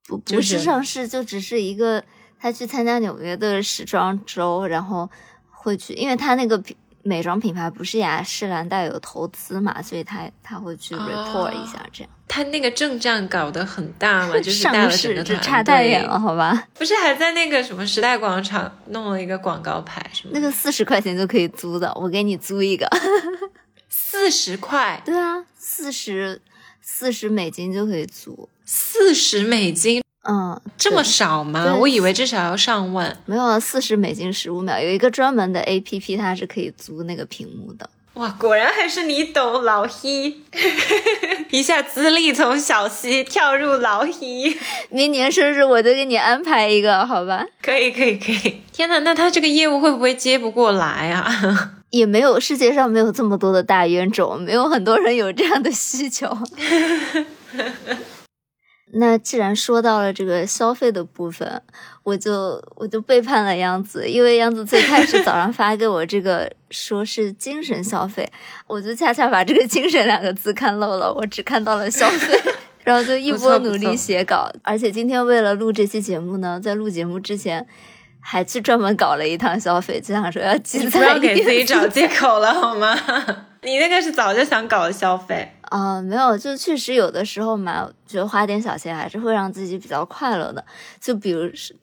[0.09, 2.03] 不不是上市，就只是一个
[2.40, 5.11] 他去参加纽约的时装周，然后
[5.51, 6.62] 会去，因为他那个。
[7.09, 12.12] 美妆品牌不是雅诗兰黛有投资嘛，所以他他会去 report 一下这样。
[12.27, 16.66] 他那个阵仗搞得很大嘛， 就是上市只差太远了，好吧？
[16.75, 20.33] 不是还在那个什么时代广场弄了一个广告牌什么？
[20.35, 22.88] 那个四十块钱就可以租的，我给你租一个。
[24.18, 25.02] 四十块？
[25.05, 26.40] 对啊，四十
[26.81, 28.48] 四十美金就可以租。
[28.64, 30.02] 四十美金。
[30.29, 31.76] 嗯，这么少吗？
[31.79, 33.16] 我以为至少要上万。
[33.26, 37.88] 没有啊，四十美金十五秒，有一个专门的 A P P，它是可以租那个屏幕的。
[38.14, 40.35] 哇，果然还是你懂，老黑，
[41.50, 44.57] 一下资历从小溪跳入老黑。
[44.88, 47.44] 明年生日我就给你安排一个，好吧？
[47.62, 48.62] 可以，可以，可以。
[48.72, 51.75] 天呐，那他这个业务会不会接不过来啊？
[51.96, 56.37] 也没有，世界上没有这么多的大冤种，没有很多人有这样的需求。
[58.98, 61.61] 那既然说到了这个消费的部分，
[62.04, 68.30] 我就我就背叛了杨子，因为杨子最开始早上发给我这个说是精神消费，
[68.68, 72.40] 我就恰恰把这个“精神”两个字看漏了，我只看到了消费，
[72.85, 77.66] 然后就一波努力写稿，而且今天为了录这期节目呢，在录节目之前
[78.28, 82.92] 还去专门搞了一趟消费，就想说要积攒不要给自己找借口了好吗？
[83.62, 85.48] 你那个是早就想搞的消费。
[85.62, 90.64] 啊，没有，就确实有的时候嘛，觉得花点小钱还是会让自己比较快乐的。
[91.00, 91.76] 就比如是，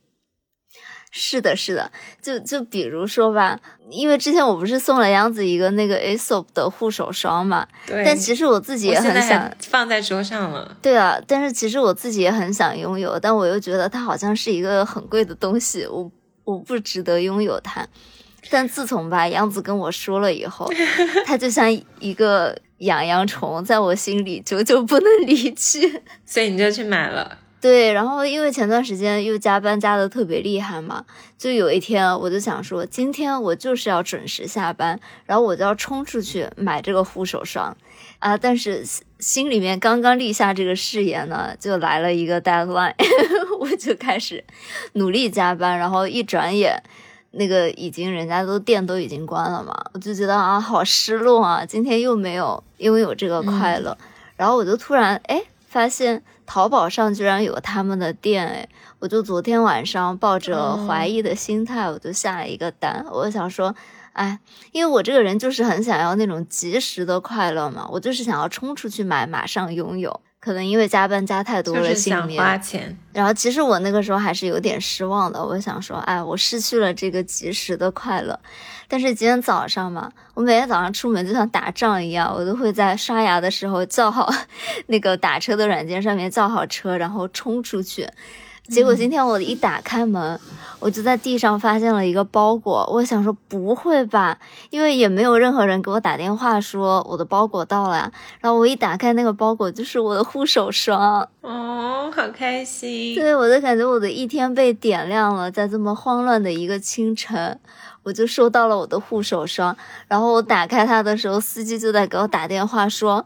[1.12, 1.90] 是的，是的，
[2.22, 3.58] 就就比如说吧，
[3.90, 8.04] 因为之前我不是送了杨子一个那个 Aesop 的护手霜嘛，对。
[8.06, 10.76] 但其实我自己也很想放在桌上了。
[10.82, 16.12] 对啊，但是其实我自己也很想拥有，但我又觉得它好像是一个很贵的东西，我
[16.44, 17.88] 我不值得拥有它。
[18.50, 20.70] 但自从吧杨子跟我说了以后，
[21.26, 22.58] 它就像一个。
[22.84, 27.38] 养养虫在我心里久久不能离去，所以你就去买了。
[27.64, 31.06] 对，然后因为前段时间又加班加的特别厉害嘛，
[31.38, 37.74] 就有一天我就想说，今天我就是要准时下班，然后我就要冲出去买这个护手霜
[38.20, 38.38] 啊！
[38.38, 38.84] 但是
[39.18, 42.96] 心里面刚刚立下这个誓言呢，就来了一个 deadline，
[43.58, 44.44] 我就开始
[44.96, 46.84] 努力加班，然后一转眼。
[47.32, 53.98] 那个已经人家都店都已经关了嘛，我就觉得啊好失落啊，今天又没有拥有这个快乐，
[54.36, 63.76] 然后我就突然哎发现淘宝上居然有他们的店哎，我就昨天晚上抱着怀疑的心态，我就下了一个单，我想说
[64.14, 64.40] 哎，
[64.72, 70.22] 因为我这个人就是很想要那种及时的快乐嘛，我就是想要冲出去买，马上拥有。
[70.44, 72.38] 可能因为加班加太多了，心里面，
[73.14, 75.42] 然后其实我那个时候还是有点失望的。
[75.42, 78.38] 我想说，哎，我失去了这个及时的快乐。
[78.90, 84.30] 但是今天早上嘛，我每天早上出门就像打仗一样，我都会在刷牙的时候叫好
[84.88, 88.06] 那个打车的软件上面叫好车，然后冲出去。
[88.70, 90.40] 结果今天我一打开门，
[90.80, 92.90] 我就在地上发现了一个包裹。
[92.92, 98.12] 我想说不会吧，因为也没有任何人给我打电话说我的包裹到了呀。
[98.40, 101.28] 然后我一打开那个包裹，就是我的护手霜。
[101.42, 103.14] 哦，好开心！
[103.16, 105.52] 对，我就感觉我的一天被点亮了。
[105.52, 107.60] 在这么慌乱的一个清晨，
[108.04, 109.76] 我就收到了我的护手霜。
[110.08, 113.26] 然后我打开它的时候，司机就在给我打电话说。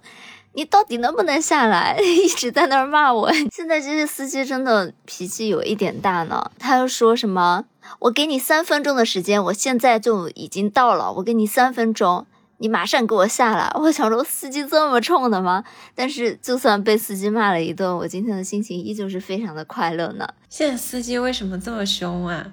[0.57, 1.95] 你到底能不能下来？
[2.01, 3.31] 一直在那儿骂我。
[3.51, 6.49] 现在这些司机真的脾气有一点大呢。
[6.57, 7.65] 他又说什么？
[7.99, 11.13] 我给你三分钟的时间，我现在就已经到了。
[11.13, 12.25] 我给你三分钟，
[12.57, 13.71] 你马上给我下来。
[13.75, 15.63] 我想说，司机这么冲的吗？
[15.93, 20.27] 但是就算被司机骂了一顿，我今天的心情依旧是非常的快乐呢。
[20.49, 22.47] 现在司机为什么这么凶啊？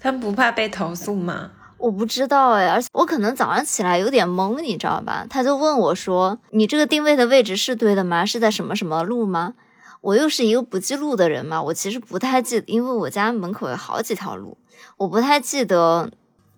[0.00, 1.50] 他们不怕被投诉吗？
[1.78, 5.24] 我不知道哎，而且我可能早上起来有点懵，你知道吧？
[5.30, 8.26] 他就问我说：“你这个定位的位置是对的吗？
[8.26, 9.54] 是在什么什么路吗？”
[10.00, 14.56] 我又是一个不记路的人嘛，我其实不太记，因为我家门口有好几条路，
[14.96, 16.10] 我不太记得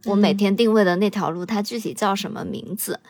[0.06, 3.00] 我每天定位的那条路它具体叫什么名字。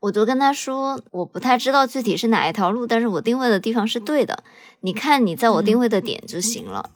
[0.00, 4.44] 我就跟他说，我不太知道具体是哪一条路，但是我定位的地方是对的，
[4.80, 6.90] 你看你在我定位的点就行了。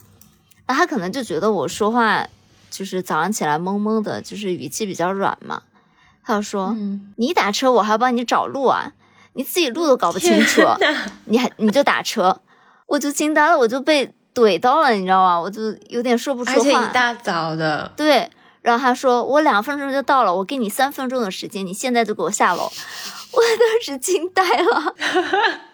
[0.68, 2.28] 那他可能就觉得我说话。
[2.72, 5.62] 就是早上起来懵懵的，就是语气比较软嘛。
[6.24, 8.92] 他就说：“嗯，你打车，我还要帮你找路啊，
[9.34, 10.62] 你自己路都搞不清楚，
[11.26, 12.40] 你还你就打车。
[12.88, 15.38] ”我就惊呆了，我就被怼到了，你知道吗？
[15.40, 16.84] 我就有点说不出而且话。
[16.84, 18.30] 一大早的，对，
[18.62, 22.70] 然后他说我两分钟就到了，我给你三分钟的时间，你现在就给我下楼。
[23.32, 24.94] 我当时惊呆了。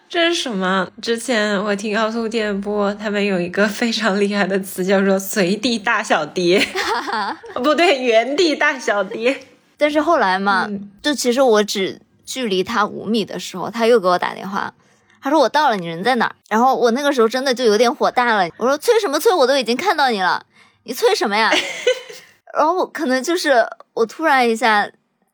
[0.09, 0.89] 这是什么？
[1.01, 6.59] 之前我听高速电波，他们有一个非常厉害的词，叫做“随地大小跌
[7.53, 9.39] ”，不对，原地大小跌。
[9.77, 14.73] 但是后来嘛，嗯就其实我只距离他五米的时候，他又给我打电话，
[15.21, 16.35] 他说我到了，你人在哪儿？
[16.49, 19.31] 然后我那个时候真的就有点火大了，我说催什么催？
[19.31, 20.43] 我都已经看到你了，
[20.85, 21.51] 你催什么呀？
[22.57, 24.89] 然后我可能就是我突然一下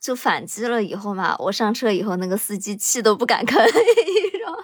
[0.05, 3.71] 就反击了，以后嘛，我上车以后，那个司机气都不敢吭， 你
[4.37, 4.55] 知道？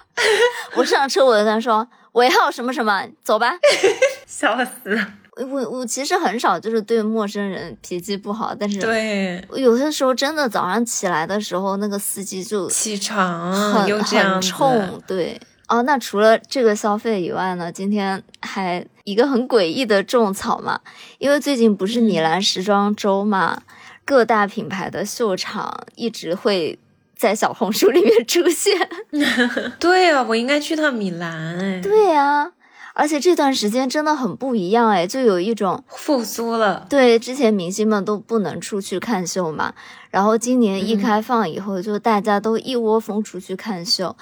[0.75, 3.53] 我上车我就跟他说尾号什么什么，走吧。
[4.27, 4.99] 笑死！
[5.37, 15.41] 我我其实很少就是对陌生人脾气不好，但是对，我有些时候真的早上起来的时候，那个司机就起床很很冲，对。
[15.67, 20.81] 哦，那除了这个消费以外呢，今天还一个很诡异的种草嘛，
[21.17, 23.61] 因为最近不是米嗯兰时装周嘛，
[24.05, 26.77] 各大品牌的秀场一直会
[27.15, 28.89] 在小红书里面出现。
[29.79, 32.51] 对啊，我应该去趟米兰哎，对啊、
[32.93, 36.85] 而且这段时间真的很不一样哎，就有一种复苏了。
[36.89, 39.73] 对，之前明星们都不能出去看秀嘛，
[40.09, 44.15] 然后今年一嗯开放以后，就大家都一窝蜂出去看秀，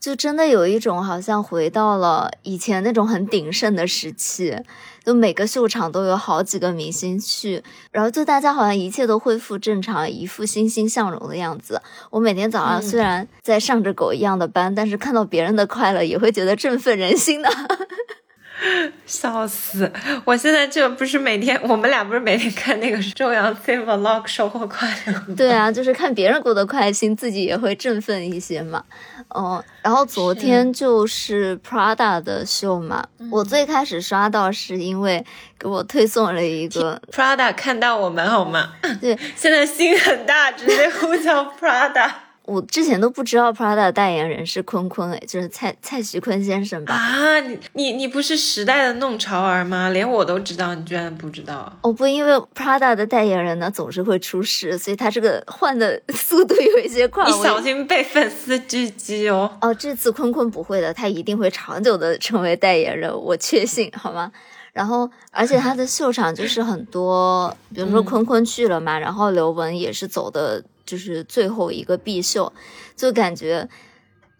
[0.00, 4.56] 就真的有一种好像回到了以前那种很鼎盛的时期，
[5.08, 11.80] 就每个秀场都有好几个明星去，然后就大家好像一切都恢复正常，一副欣欣向荣的样子。
[12.10, 17.48] 我每天早上嗯虽然在上着狗一样的班，但是看到别人的快乐，也会觉得振奋人心的。
[19.08, 19.90] 笑死！
[20.24, 25.34] 我现在就不是每天，我们俩不是每天看那个周扬青 vlog 收获快乐吗？
[25.34, 28.84] 对啊，就是看别人过得开心，自己也会振奋一些嘛。
[29.30, 35.24] 哦，然后昨天就是 Prada 的秀嘛，我最开始刷到是因为
[35.58, 38.74] 给我推送了一个， Prada 看到我们好吗？
[39.00, 42.10] 对 现在心很大，直接呼叫 Prada
[42.48, 46.94] 我之前都不知道 Prada 的代言人是坤坤，哎，就是蔡蔡徐坤先生吧。
[46.94, 47.38] 啊！
[47.40, 49.90] 你你你不是时代的弄潮儿吗？
[49.90, 51.70] 连我都知道，你居然不知道？
[51.82, 57.26] 哦不，因为 Prada 的代言人呢总是会出事，所以他这个换的 速度有一些快。
[57.26, 59.52] 你小心被粉丝狙击哦！
[59.60, 64.32] 哦，这次坤坤不会的，他一定会长久的成为代言人，我确信，好吗？
[64.72, 72.50] 然后，而且他的秀场就是很多，比如说嗯坤坤去了嘛，然后刘雯也是走的，就是最后一个必秀，
[72.96, 73.68] 就感觉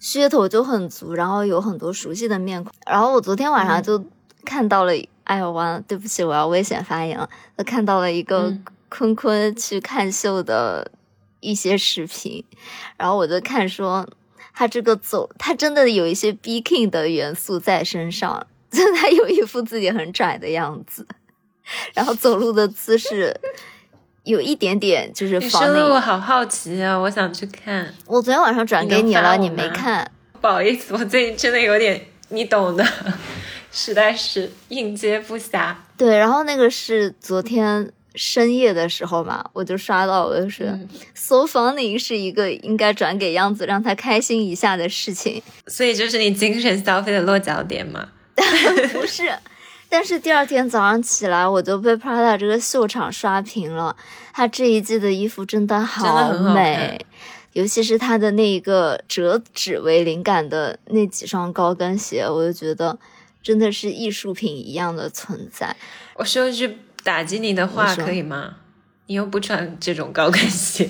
[0.01, 2.73] 噱头就很足，然后有很多熟悉的面孔。
[2.87, 4.05] 然后我昨天晚上嗯就
[4.47, 4.93] 看到了，
[5.25, 10.91] 哎呦完了，对不起，我要危险发言了，我看到了一个嗯坤坤去看秀的
[11.41, 12.43] 一些视频，
[12.97, 14.09] 然后我就看说。
[14.55, 21.07] 他这个走，他真的有一些 B King 的元素在身上， 就他有一副自己很拽的样子，
[21.95, 23.41] 然后走路的姿势
[24.29, 25.99] 有一点点就是你仿说的我。
[25.99, 27.93] 好好奇啊，我想去看。
[28.07, 30.09] 我昨天晚上转给你了，你没看？
[30.41, 32.87] 不好意思，我最近真的有点你懂的，
[33.73, 35.75] 实在是应接不暇。
[35.97, 48.09] 对，然后那个是昨天深夜的时候嘛，我就刷到，我就是、嗯 so funny 是一个应该转给样子让他开心一下的事情，所以就是你精神消费的落脚点嘛？
[48.93, 49.31] 不是。
[49.89, 53.97] 但是第二天早上起来，我就被 Prada 这个秀场刷屏了。
[54.33, 57.05] 他这一季的衣服真的好美，
[57.55, 62.99] 尤其是他的那个折纸为灵感的那几双高跟鞋，我就觉得
[63.43, 65.75] 真的是艺术品一样的存在。
[66.15, 68.57] 我说一句打击你的话可以吗？
[69.07, 70.87] 你又不穿这种高跟鞋，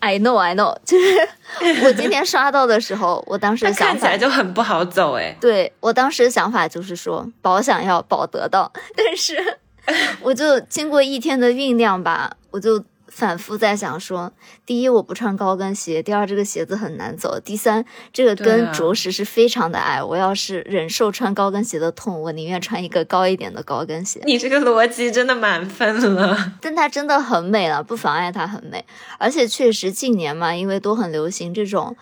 [0.00, 5.36] I know, I know，就 是我今天刷到的时候，我当时看起来，就很不好走哎。
[5.40, 8.72] 对我当时的想法就是说，保想要，保得到。
[8.96, 9.36] 但是，
[10.22, 14.32] 我就经过一天的酝酿吧，我就反复在想说，
[14.64, 20.02] 第一，我不穿高跟鞋；第二，这个鞋子很难走；第三，这个跟着实是非常的矮。
[20.02, 24.20] 我要是忍受穿高跟鞋的痛，我宁愿穿一个高一点的高跟鞋。
[24.24, 26.54] 你这个逻辑真的满分了。
[26.60, 28.84] 但它真的很美了，不妨碍它很美。
[29.18, 31.96] 而且确实近年嘛，因为都很流行这种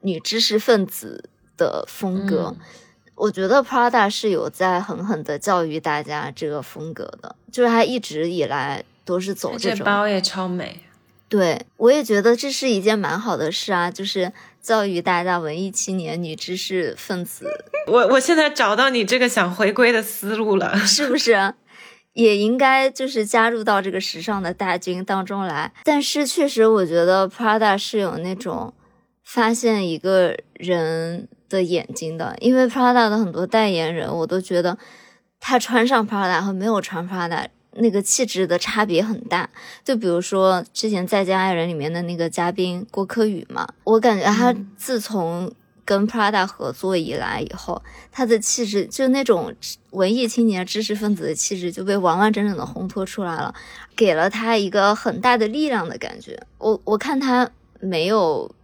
[0.00, 2.64] 女知识分子的风格，嗯
[3.14, 9.84] 我觉得 Prada 是有在狠狠的教育大家这个风格的，就是它一直以来都是走这种。
[9.84, 10.80] 包也超美，
[11.28, 17.46] 对，我也觉得这是一件蛮好的事啊，就是教育大家文艺青年、女知识分子，
[17.88, 20.76] 我我现在找到你这个想回归的思路了。
[20.78, 21.54] 是不是？
[22.12, 25.72] 也应该就是加入到这个时尚的大军当中来。
[25.82, 28.74] 但是确实，我觉得 Prada 是有那种
[29.24, 34.76] 发现一个人的眼睛的，因为 Prada 的很多代言人，我都觉得
[35.40, 39.48] 他穿上 Prada 和没有穿 Prada 那个气质的差别很大。
[39.84, 45.52] 就比如说之前《再见爱人》里面的那个嘉宾郭柯宇嘛，我感觉他自从
[45.84, 49.54] 跟 Prada 合作以来以后，他的气质就那种
[49.90, 53.54] 文艺青年、知识分子的气质就被完完整整的烘托出来了，
[53.96, 56.40] 给了他一个很大的力量的感觉。
[56.58, 57.50] 我我看他
[57.80, 58.54] 没有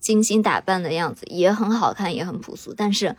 [0.00, 3.16] 精心打扮的样子，也很好看，也很朴素，但是。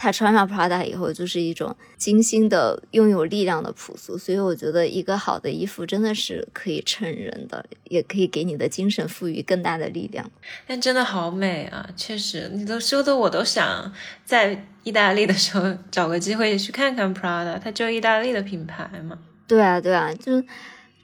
[0.00, 10.30] 他穿上 Prada 以后，就是一种精心的、拥有力量的朴素，所以我觉得一个好的衣服真的是可以衬人的，也可以给你的精神赋予更大的力量。
[10.68, 11.90] 但真的好美啊！
[11.96, 13.92] 确实，你都说的我都想
[14.24, 19.18] 在意大利的时候 找个机会去看看 Prada，它就意大利的品牌嘛。
[19.48, 20.42] 对啊，对啊，就。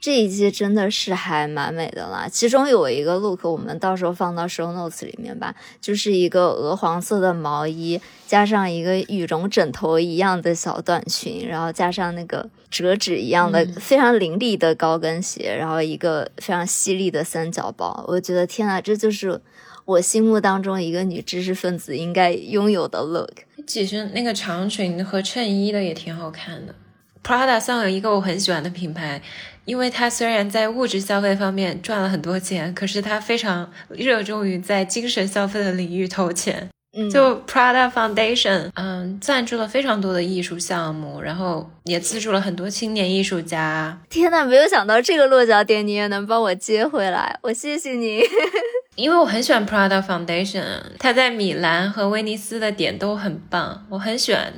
[0.04, 19.40] 这一季真的是还蛮美的啦，其中有一个 look，我们到时候放到 show notes 里面吧，就是一个鹅黄色的毛衣，加上一个羽绒枕头一样的小短裙，然后加上那个折纸一样的非常凌厉的高跟鞋，然后一个非常犀利的三角包，我觉得天呐，这就是
[19.86, 23.30] 我心目当中一个女知识分子应该拥有的 look。
[23.66, 26.74] 其实那个长裙和衬衣的也挺好看的。
[27.22, 29.22] Prada 算有一个我很喜欢的品牌。
[29.64, 36.68] 因为他虽然在物质消费方面赚了很多钱，可是他非常热衷于在精神消费的领域投钱。
[36.96, 43.98] 嗯就 Prada Foundation，嗯，赞助了非常多的艺术项目，然后也资助了很多青年艺术家。
[44.08, 48.22] 天呐，没有想到这个落脚点你也能帮我接回来，我谢谢你。
[48.94, 50.62] 因为我很喜欢 Prada Foundation，
[51.00, 54.52] 它在米兰和威尼斯的点都很棒，我很喜欢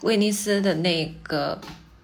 [0.00, 1.60] 威尼斯的那个。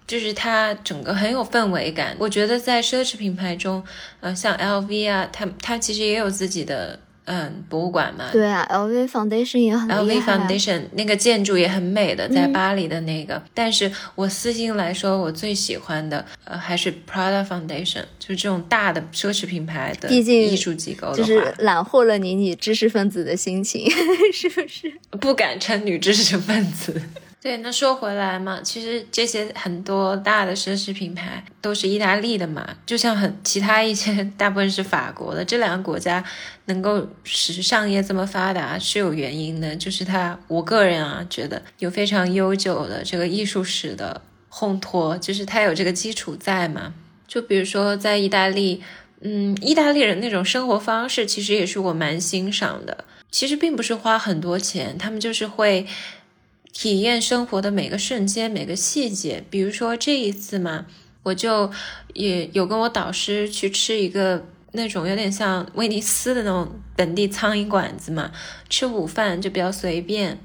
[0.07, 3.83] 就是它整个很有氛围感，我觉得在奢侈品牌中，
[4.21, 8.29] 呃，像 LV 啊，它它其实也有自己的嗯博物馆嘛。
[8.31, 13.43] 对啊，LV Foundation 也很 LV Foundation 那个建筑也很美的，在巴黎的那个。
[13.53, 23.85] 但是我私心来说，我最喜欢的呃还是 Prada Foundation，就是这种大的奢侈品牌的艺术机构就是揽获了你女知识分子的心情，
[24.33, 24.93] 是不是？
[25.19, 27.01] 不敢称女知识分子。
[27.39, 36.21] 对，那说回来嘛，其实这些很多大的奢侈品牌都是意大利的嘛，就像很其他一些 大部分是法国的，这两个国家
[36.65, 44.19] 能够时尚业这么发达是有原因的，就是它，我个人啊觉得有非常悠久的这个艺术史的
[44.51, 46.95] 烘托，就是它有这个基础在嘛。
[47.27, 48.81] 就比如说在意大利，
[49.21, 55.85] 嗯，意大利人那种生活方式其实也是我蛮欣赏的，其实并不是花很多钱，他们就是会。
[56.79, 60.85] 体验生活的每个瞬间、每个细节，比如说这一次嘛，
[61.23, 61.71] 我就
[62.13, 68.31] 也有跟我导师去吃一个那种有点像威尼斯的那种本地苍蝇馆子嘛，
[68.69, 70.37] 吃午饭就比较随便。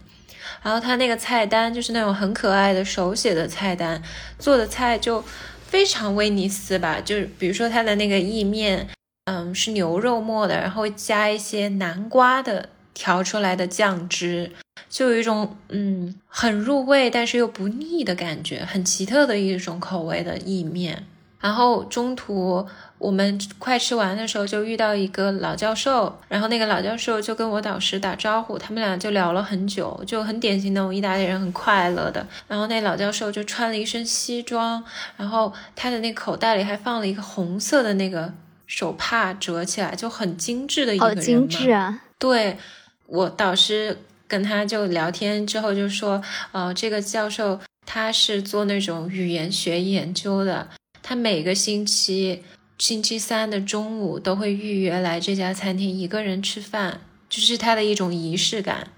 [0.62, 4.03] 然后他那个菜单就是那种很可爱的手写的菜单，
[4.39, 5.22] 做的菜就
[5.66, 8.89] 非常威尼斯吧，就是比如说他的那个意面，
[9.26, 14.53] 嗯，是牛肉末的，然后加一些南瓜的调出来的酱汁。
[14.93, 21.07] 就有一种嗯很入味，但是又不腻的感觉，很奇特的一种口味的意面。
[21.40, 22.64] 然后中途
[22.99, 32.24] 我们快吃完的时候，就遇到一个老教授，然后那个老教授就跟我导师打招呼，他们俩就聊了很久，就很典型的那种意大利人，很快乐的。
[32.47, 34.84] 然后那老教授就穿了一身西装，
[35.16, 38.30] 然后他的那口袋里还放了一个红色的那个
[38.66, 41.16] 手帕，折起来就很精致的一个人。
[41.16, 42.03] 好精致啊！
[42.18, 42.59] 对
[43.07, 43.97] 我导师。
[44.33, 46.22] 跟他就聊天之后就说，
[46.53, 50.70] 呃，这个教授他是做那种语言学研究的，
[51.03, 52.43] 他每个星期
[52.78, 58.89] 星期三的中午都会预约来这家餐厅一个人吃饭，就是他的一种仪式感。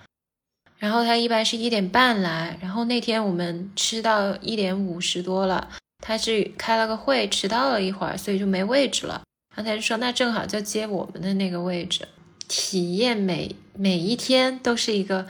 [0.78, 5.68] 然后他一般是一点半来，然后那天我们吃到一点五十多了，
[5.98, 9.22] 他是开了个会迟到了一会儿，所以就没位置了。
[9.56, 12.06] 然后他就说，那正好就接我们的那个位置。
[12.46, 15.26] 体验每每一天都是一个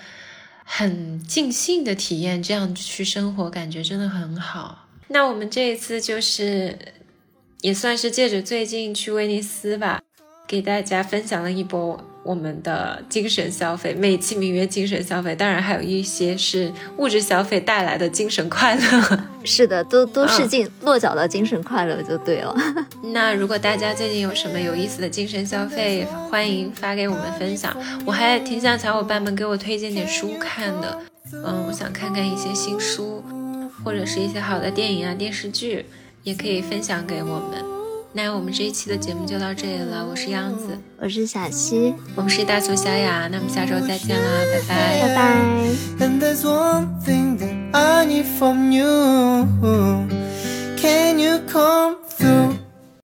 [0.65, 4.87] 很尽兴的体验，这样去生活感觉真的很好。
[5.09, 6.79] 那我们这一次就是
[7.61, 10.03] 也算是借着最近去威尼斯吧，
[10.47, 12.03] 给大家分享了一波。
[12.25, 19.21] 我们的精神消费，美其名曰精神消费，当然还有一些是物质消费带来的精神快乐。
[19.45, 22.57] 是的，都都是进落脚的精神快乐就对了。
[23.13, 27.77] 那如果大家最近有什么有意思的精神消费，欢迎发给我们分享。
[28.05, 30.99] 我还挺想小伙伴们给我推荐点书看的，
[31.33, 33.23] 嗯，我想看看一些新书，
[33.85, 35.87] 或者是一些好的电影啊电视剧。
[36.25, 37.74] 也可以分享给我们。
[38.17, 45.43] 那我们这一期的节目就到这里了，我是样子，我是小溪，我们是大俗小雅，那我们下周再见啦，拜拜，拜拜。
[45.99, 46.21] And
[50.81, 52.64] Can you come through?